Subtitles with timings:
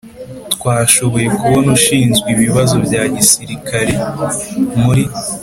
[0.53, 3.93] twashoboye kubona ushinze ibibazo bya gisirikari
[4.81, 5.03] muri